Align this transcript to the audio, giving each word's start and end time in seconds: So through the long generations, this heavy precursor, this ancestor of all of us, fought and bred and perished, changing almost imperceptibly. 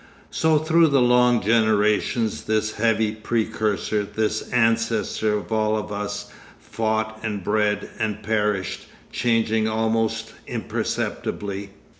So 0.31 0.57
through 0.57 0.87
the 0.87 0.99
long 0.99 1.43
generations, 1.43 2.45
this 2.45 2.71
heavy 2.71 3.11
precursor, 3.11 4.01
this 4.01 4.49
ancestor 4.49 5.35
of 5.37 5.51
all 5.51 5.77
of 5.77 5.91
us, 5.91 6.31
fought 6.57 7.19
and 7.21 7.43
bred 7.43 7.87
and 7.99 8.23
perished, 8.23 8.87
changing 9.11 9.67
almost 9.67 10.33
imperceptibly. 10.47 11.69